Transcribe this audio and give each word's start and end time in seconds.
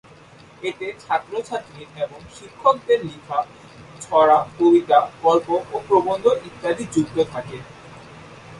এতে 0.63 0.87
ছাত্র-ছাত্রী 0.99 1.81
এবং 1.97 2.19
শিক্ষকদের 2.35 2.99
লিখা 3.05 3.39
ছড়া, 4.01 4.37
কবিতা, 4.57 4.99
গল্গ 5.23 5.47
ও 5.71 5.75
প্রবন্ধ 5.87 6.25
ইত্যাদি 6.47 6.83
যুক্ত 6.93 7.17
থাকে। 7.33 7.57